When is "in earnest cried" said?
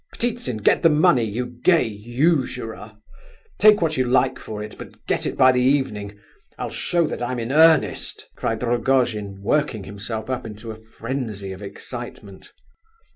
7.37-8.63